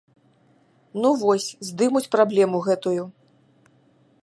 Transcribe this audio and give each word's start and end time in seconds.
Ну 1.03 1.09
вось, 1.23 1.45
здымуць 1.69 2.11
праблему 2.17 2.57
гэтую. 2.69 3.03